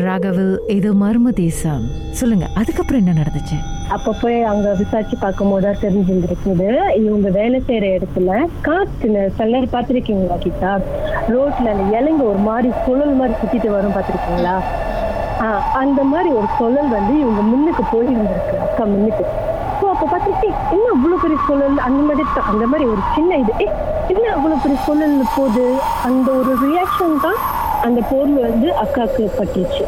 [0.00, 1.82] ராகவல் இது மர்ம தேசம்.
[2.10, 3.56] சொல்லுங்க அதுக்கப்புறம் என்ன நடந்துச்சு?
[3.88, 6.68] அப்ப போய் அங்க விசாரிச்சு பார்க்கும் போதுதான் தெரிஞ்சிருந்திருக்குது.
[6.94, 10.72] இவங்க வேலை செய்யற இடத்துல காத்துல சிலர் பார்த்திருக்கீங்களா கீதா?
[11.28, 14.56] ரோட்ல அந்த இலங்க ஒரு மாதிரி சுழல் மாதிரி சுத்திட்டு வரும் பார்த்திருக்கீங்களா?
[15.40, 19.24] ஆஹ் அந்த மாதிரி ஒரு சுழல் வந்து இவங்க முன்னுக்கு போயிருந்திருக்கு அக்கா முன்னுக்கு.
[19.80, 21.78] ஸோ அப்போ பார்த்துட்டு என்ன அவ்வளோ பெரிய சுழல்?
[21.78, 23.52] அந்த மாதிரி அந்த மாதிரி ஒரு சின்ன இது.
[24.08, 25.66] என்ன அவ்வளோ பெரிய சுழல் போகுது
[26.04, 27.40] அந்த ஒரு ரியாக்ஷன் தான்
[27.86, 29.84] அந்த பொருள் வந்து அக்காவுக்கு பட்டுச்சு.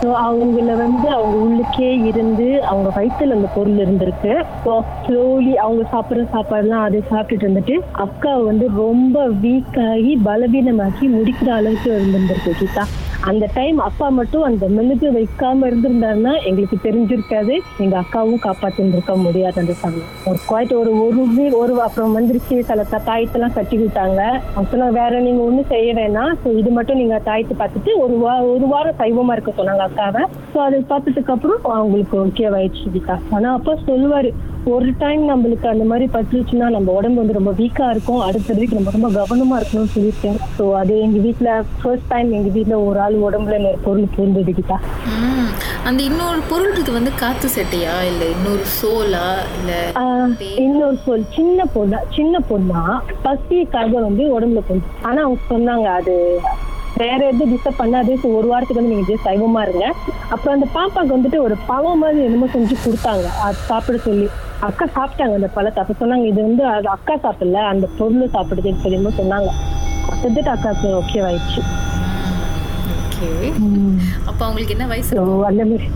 [0.00, 4.32] ஸோ அவங்கள வந்து அவங்க உள்ளுக்கே இருந்து அவங்க வயிற்றுல அந்த பொருள் இருந்திருக்கு.
[4.64, 4.72] ஸோ
[5.04, 12.54] ஸ்லோலி அவங்க சாப்பிட்ற சாப்பாடுலாம் அதை சாப்பிட்டுட்டு இருந்துட்டு அக்கா வந்து ரொம்ப வீக்காகி பலவீனமாக்கி முடிக்கிற அளவுக்கு இருந்திருந்திருக்கு
[12.60, 12.84] கீதா.
[13.20, 17.58] அந்த டைம் அப்பா மட்டும் அந்த மெழுகு வைக்காம இருந்திருந்தாருன்னா எங்களுக்கு தெரிஞ்சிருக்காது.
[17.78, 23.00] எங்க அக்காவும் காப்பாத்திருக்க முடியாது அந்த சமயம் ஒரு குவாய்ட் ஒரு ஒரு ஒரு அப்புறம் வந்துருச்சு சில த-
[23.06, 24.40] தாயத்தெல்லாம் கட்டி விட்டாங்க.
[24.54, 26.34] அவங்க வேற நீங்க ஒண்ணும் செய்ய வேணாம்.
[26.44, 30.24] ஸோ இது மட்டும் நீங்க தாயத்தை பார்த்துட்டு ஒரு வா ஒரு வாரம் சைவமா இருக்க சொன்னாங்க அக்காவை.
[30.54, 33.18] ஸோ அதை பார்த்ததுக்கு அப்புறம் அவங்களுக்கு ஓகே ஆயிடுச்சு கீதா.
[33.30, 34.32] ஆனா அப்பா சொல்லுவாரு
[34.64, 38.20] ஒரு டைம் நம்மளுக்கு அந்த மாதிரி பட்டுருச்சுன்னா நம்ம உடம்பு வந்து ரொம்ப வீக்கா இருக்கும்.
[38.20, 42.84] அடுத்த வீக் நம்ம ரொம்ப கவனமா இருக்கணும்னு சொல்லியிருக்கேன் ஸோ அது எங்க வீட்டுல ஃபர்ஸ்ட் டைம் எங்க வீட்டுல
[42.86, 44.76] ஒரு ஆள் உடம்புல பொருள் பூந்தது கிட்டா
[45.14, 45.48] ம்.
[45.84, 48.02] அந்த இன்னொரு பொருள் இது வந்து காத்து சட்டையா?
[48.02, 49.26] இல்ல இன்னொரு சோலா?
[49.56, 49.72] இல்ல
[50.56, 51.26] இன்னொரு சொல்.
[51.34, 52.82] சின்ன பொண்ணா சின்ன பொண்ணா
[53.24, 56.14] பசிக்காக வந்து உடம்புல கொண்டு ஆனா அவங்க சொன்னாங்க அது
[56.98, 58.12] வேற எதுவும் டிஸ்டர்ப் பண்ணாது.
[58.16, 59.86] So, ஒரு வாரத்துக்கு வந்து நீங்க ஜஸ்ட் சைவமா இருங்க.
[60.28, 63.26] அப்புறம் அந்த பாப்பாக்கு வந்துட்டு ஒரு பழம் மாதிரி என்னமோ செஞ்சு கொடுத்தாங்க.
[63.42, 64.26] அது சாப்பிட சொல்லி.
[64.60, 65.82] அக்கா சாப்பிட்டாங்க அந்த பழத்தை.
[65.82, 69.50] அப்ப சொன்னாங்க இது வந்து அக்கா சாப்பிடல அந்த பொருள் சாப்பிடுதுன்னு சொல்லி சொன்னாங்க.
[70.10, 71.60] அப்போதுட்டு அக்காவுக்கு ஓகே ஆயிடுச்சு
[73.16, 73.28] ஓகே
[74.28, 75.14] அப்ப அவங்களுக்கு என்ன வயசு?
[75.50, 75.86] அந்த மாதிரி.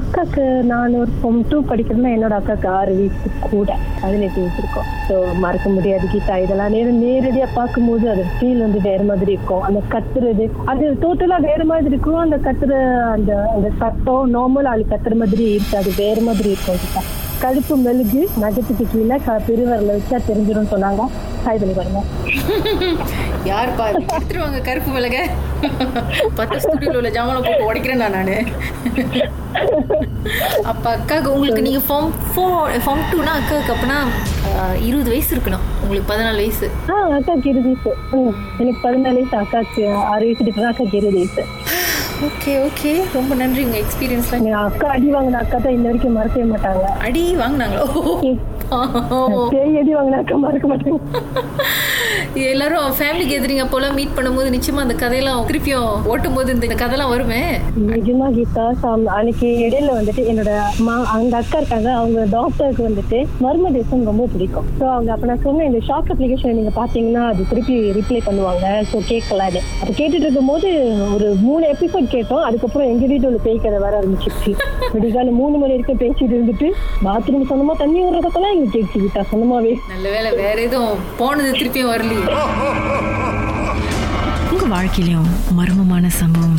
[0.00, 3.68] அக்காக்கு நான் ஒரு ஃபார்ம் டூ படிக்கிறேன்னா என்னோட அக்காக்கு ஆறு வயசு கூட.
[4.02, 4.88] பதினெட்டு வயசு இருக்கும்.
[5.08, 5.14] ஸோ
[5.44, 6.36] மறக்க முடியாது கீதா.
[6.44, 9.64] இதெல்லாம் நேரம் நேரடியா பார்க்கும்போது அது ஃபீல் வந்து வேற மாதிரி இருக்கும்.
[9.68, 12.20] அந்த கத்துறது அது டோட்டலா வேற மாதிரி இருக்கும்.
[12.24, 12.74] அந்த கத்துற
[13.16, 15.92] அந்த அந்த சத்தம் நார்மல் ஆள் கத்துற மாதிரி இருக்காது.
[16.04, 17.02] வேற மாதிரி இருக்கும் கீதா.
[17.42, 21.02] கழுப்பு மெழுகு நகத்துக்கு கீழே பெருவரில் வச்சா தெரிஞ்சிடும் சொன்னாங்க.
[21.42, 22.00] ட்ரை பண்ணி பாருங்க
[23.50, 25.16] யார் பா எடுத்துருவாங்க கருப்பு மிளக
[26.38, 28.16] பத்து ஸ்டுடியோல உள்ள ஜாமான் போட்டு உடைக்கிறேன் நான்.
[28.18, 28.36] நானு
[30.70, 33.98] அப்ப அக்காவுக்கு உங்களுக்கு நீங்க ஃபார்ம் ஃபோர் ஃபார்ம் டூனா அக்காவுக்கு அப்பனா
[34.88, 35.64] இருபது வயசு இருக்கணும்.
[35.82, 36.66] உங்களுக்கு பதினாலு வயசு.
[36.90, 37.90] ஆ அக்காக்கு இருபது வயசு.
[38.60, 41.44] எனக்கு பதினாலு வயசு அக்காக்கு ஆறு வயசு அக்காக்கு இருபது வயசு.
[42.26, 46.46] ஓகே ஓகே ரொம்ப நன்றி உங்க எக்ஸ்பீரியன்ஸ்லாம் என் அக்கா அடி வாங்கின அக்கா தான் இன்ன வரைக்கும் மறக்கவே
[46.50, 46.82] மாட்டாங்க.
[47.06, 47.86] அடி வாங்கினாங்களோ?
[49.52, 50.98] பேய் அடி வாங்கின அக்கா மறக்க மாட்டாங்க.
[52.50, 57.40] எல்லாரும் ஃபேமிலி கேதரிங் அப்போலாம் மீட் பண்ணும்போது நிச்சயமா அந்த கதையெல்லாம் திருப்பியும் ஓட்டும் போது இந்த கதைலாம் வருமே?
[57.88, 58.66] நிஜமா கீதா
[59.16, 60.52] அன்னைக்கு இடையில வந்துட்டு என்னோட
[60.86, 64.68] மா அந்த அக்கா இருக்காங்க அவங்க டாக்டருக்கு வந்துட்டு மர்ம தேசம் ரொம்ப பிடிக்கும்.
[64.80, 68.66] ஸோ அவங்க அப்ப நான் சொன்னேன் இந்த ஷாக் அப்ளிகேஷன் நீங்க பாத்தீங்கன்னா அது திருப்பி ரிப்ளை பண்ணுவாங்க.
[68.92, 69.62] ஸோ கேட்கலான்னு.
[69.80, 70.70] அப்ப கேட்டுட்டு இருக்கும்போது
[71.16, 72.44] ஒரு மூணு எபிசோட் கேட்டோம்.
[72.50, 74.54] அதுக்கப்புறம் எங்க வீட்டு உள்ள பேய் கதை வர ஆரம்பிச்சிருச்சு.
[74.94, 76.70] விடிகால மூணு மணி வரைக்கும் பேசிட்டு இருந்துட்டு
[77.08, 79.24] பாத்ரூம் சொந்தமா தண்ணி விடுறதுக்கெல்லாம் இங்க கேட்ச்சு கீதா?
[79.32, 79.74] சொந்தமாவே.
[79.94, 82.19] நல்ல வேளை வேற எதுவும் போனது திருப்பியும் வரலையே.
[84.50, 86.58] உங்க வாழ்க்கையிலும் மர்மமான சம்பவம்.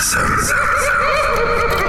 [0.00, 1.79] Listen.